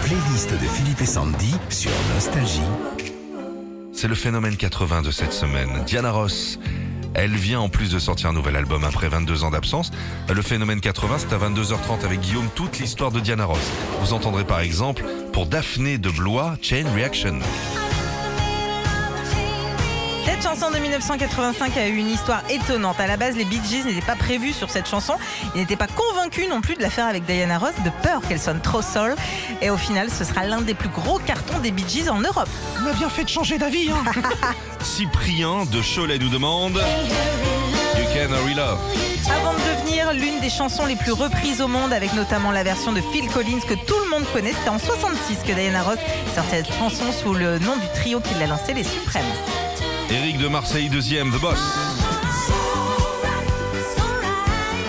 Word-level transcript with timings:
playlist 0.00 0.50
de 0.50 0.66
Philippe 0.66 1.00
et 1.00 1.06
Sandy 1.06 1.54
sur 1.68 1.90
Nostalgie. 2.14 2.60
C'est 3.92 4.08
le 4.08 4.14
phénomène 4.14 4.56
80 4.56 5.02
de 5.02 5.10
cette 5.10 5.32
semaine. 5.32 5.82
Diana 5.86 6.10
Ross. 6.10 6.58
Elle 7.14 7.34
vient 7.34 7.60
en 7.60 7.68
plus 7.68 7.90
de 7.90 7.98
sortir 7.98 8.30
un 8.30 8.32
nouvel 8.32 8.56
album 8.56 8.84
après 8.84 9.08
22 9.08 9.44
ans 9.44 9.50
d'absence. 9.50 9.90
Le 10.32 10.40
phénomène 10.40 10.80
80, 10.80 11.16
c'est 11.18 11.32
à 11.34 11.38
22h30 11.38 12.04
avec 12.04 12.20
Guillaume 12.20 12.48
toute 12.54 12.78
l'histoire 12.78 13.12
de 13.12 13.20
Diana 13.20 13.44
Ross. 13.44 13.70
Vous 14.00 14.14
entendrez 14.14 14.44
par 14.44 14.60
exemple 14.60 15.04
pour 15.32 15.46
Daphné 15.46 15.98
de 15.98 16.08
Blois, 16.10 16.56
Chain 16.62 16.86
Reaction. 16.94 17.38
Cette 20.52 20.60
chanson 20.60 20.74
de 20.74 20.82
1985 20.82 21.78
a 21.78 21.88
eu 21.88 21.96
une 21.96 22.10
histoire 22.10 22.42
étonnante. 22.50 23.00
À 23.00 23.06
la 23.06 23.16
base, 23.16 23.36
les 23.36 23.46
Bee 23.46 23.60
Gees 23.66 23.84
n'étaient 23.84 24.04
pas 24.04 24.16
prévus 24.16 24.52
sur 24.52 24.68
cette 24.68 24.86
chanson. 24.86 25.14
Ils 25.54 25.62
n'étaient 25.62 25.76
pas 25.76 25.86
convaincus 25.86 26.46
non 26.46 26.60
plus 26.60 26.74
de 26.74 26.82
la 26.82 26.90
faire 26.90 27.06
avec 27.06 27.24
Diana 27.24 27.56
Ross, 27.56 27.72
de 27.82 27.90
peur 28.02 28.20
qu'elle 28.28 28.38
sonne 28.38 28.60
trop 28.60 28.82
soul. 28.82 29.14
Et 29.62 29.70
au 29.70 29.78
final, 29.78 30.10
ce 30.10 30.24
sera 30.24 30.44
l'un 30.44 30.60
des 30.60 30.74
plus 30.74 30.90
gros 30.90 31.18
cartons 31.20 31.58
des 31.60 31.70
Bee 31.70 31.88
Gees 31.88 32.10
en 32.10 32.20
Europe. 32.20 32.50
On 32.82 32.86
a 32.86 32.92
bien 32.92 33.08
fait 33.08 33.24
de 33.24 33.30
changer 33.30 33.56
d'avis. 33.56 33.90
Hein. 33.90 34.12
Cyprien 34.82 35.64
de 35.64 35.80
Cholet 35.80 36.18
nous 36.18 36.28
demande 36.28 36.74
You 37.96 38.04
Can 38.12 38.34
Hurry 38.34 38.54
Love. 38.54 38.78
Avant 39.34 39.54
de 39.54 39.76
devenir 39.78 40.12
l'une 40.12 40.38
des 40.40 40.50
chansons 40.50 40.84
les 40.84 40.96
plus 40.96 41.12
reprises 41.12 41.62
au 41.62 41.68
monde, 41.68 41.94
avec 41.94 42.12
notamment 42.12 42.50
la 42.50 42.62
version 42.62 42.92
de 42.92 43.00
Phil 43.10 43.26
Collins 43.28 43.60
que 43.66 43.74
tout 43.86 43.98
le 44.04 44.10
monde 44.10 44.24
connaît, 44.34 44.52
c'était 44.52 44.68
en 44.68 44.78
66 44.78 45.38
que 45.46 45.52
Diana 45.54 45.82
Ross 45.82 45.98
sortait 46.34 46.62
cette 46.62 46.74
chanson 46.74 47.10
sous 47.10 47.32
le 47.32 47.58
nom 47.58 47.76
du 47.76 47.88
trio 47.94 48.20
qui 48.20 48.34
l'a 48.34 48.48
lancé, 48.48 48.74
les 48.74 48.84
Suprêmes. 48.84 49.24
Eric 50.12 50.36
de 50.36 50.46
Marseille, 50.46 50.90
deuxième, 50.90 51.30
The 51.30 51.40
Boss. 51.40 51.58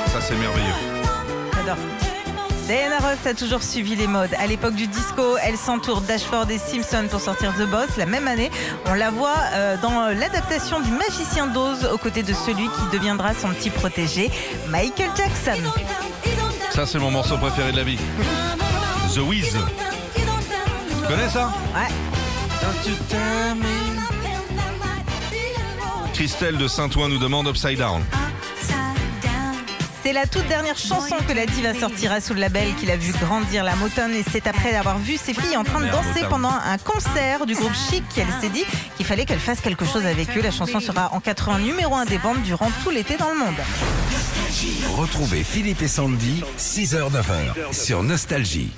Ça, 0.08 0.20
c'est 0.20 0.36
merveilleux. 0.36 0.74
J'adore. 1.56 1.78
Diana 2.66 2.98
Ross 2.98 3.26
a 3.26 3.34
toujours 3.34 3.64
suivi 3.64 3.96
les 3.96 4.08
modes. 4.08 4.34
À 4.38 4.48
l'époque 4.48 4.76
du 4.76 4.86
disco, 4.86 5.38
elle 5.42 5.56
s'entoure 5.56 6.02
d'Ashford 6.02 6.52
et 6.52 6.58
Simpson 6.58 7.08
pour 7.10 7.22
sortir 7.22 7.54
The 7.58 7.66
Boss. 7.70 7.96
La 7.98 8.06
même 8.06 8.28
année, 8.28 8.52
on 8.86 8.96
la 8.96 9.12
voit 9.12 9.38
euh, 9.54 9.78
dans 9.82 10.08
l'adaptation 10.08 10.82
du 10.82 10.92
Magicien 10.92 11.48
d'Oz 11.48 11.86
aux 11.94 11.98
côtés 11.98 12.24
de 12.24 12.34
celui 12.34 12.66
qui 12.66 12.98
deviendra 12.98 13.34
son 13.34 13.48
petit 13.54 13.70
protégé, 13.70 14.30
Michael 14.68 15.12
Jackson. 15.16 15.62
Ça, 16.72 16.86
c'est 16.86 17.00
mon 17.00 17.12
morceau 17.12 17.38
préféré 17.38 17.72
de 17.72 17.78
la 17.78 17.84
vie. 17.86 17.98
The 19.16 19.20
Wiz. 19.20 19.56
Tu 20.16 21.08
connais 21.08 21.30
ça? 21.30 21.54
Ouais. 21.74 21.88
Christelle 26.24 26.56
de 26.56 26.70
Saint-Ouen 26.70 27.10
nous 27.10 27.18
demande 27.18 27.48
Upside 27.50 27.78
Down. 27.78 28.02
C'est 30.04 30.14
la 30.14 30.26
toute 30.26 30.48
dernière 30.48 30.78
chanson 30.78 31.18
que 31.28 31.34
la 31.34 31.46
diva 31.46 31.74
sortira 31.74 32.22
sous 32.22 32.34
le 32.34 32.40
label 32.40 32.74
qu'il 32.76 32.90
a 32.92 32.96
vu 32.96 33.12
grandir 33.12 33.66
la 33.66 33.76
Motown 33.76 34.10
et 34.14 34.24
c'est 34.32 34.48
après 34.48 34.74
avoir 34.74 35.00
vu 35.00 35.18
ses 35.18 35.34
filles 35.34 35.58
en 35.58 35.66
train 35.66 35.82
de 35.82 35.88
danser 35.88 36.22
pendant 36.30 36.48
un 36.48 36.78
concert 36.78 37.46
du 37.46 37.56
groupe 37.56 37.74
Chic 37.74 38.06
qu'elle 38.16 38.30
s'est 38.40 38.48
dit 38.48 38.64
qu'il 38.96 39.06
fallait 39.06 39.26
qu'elle 39.26 39.38
fasse 39.38 39.60
quelque 39.60 39.84
chose 39.84 40.06
avec 40.06 40.30
eux. 40.38 40.42
La 40.42 40.52
chanson 40.52 40.80
sera 40.80 41.14
en 41.14 41.20
80 41.20 41.60
numéro 41.60 41.94
1 41.94 42.06
des 42.06 42.18
ventes 42.18 42.42
durant 42.44 42.72
tout 42.86 42.90
l'été 42.90 43.18
dans 43.18 43.30
le 43.30 43.40
monde. 43.40 43.60
Retrouvez 44.96 45.44
Philippe 45.44 45.82
et 45.82 45.90
Sandy, 45.90 46.42
6h-9h 46.58 47.74
sur 47.74 48.02
Nostalgie. 48.02 48.72